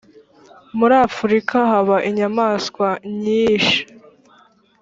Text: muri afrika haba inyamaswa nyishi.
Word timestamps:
muri 0.77 0.95
afrika 1.07 1.57
haba 1.71 1.97
inyamaswa 2.09 2.87
nyishi. 3.21 3.79